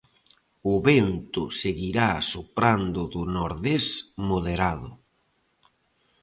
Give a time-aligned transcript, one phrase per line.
[0.71, 3.85] O vento seguirá soprando do nordés
[4.29, 4.91] moderado.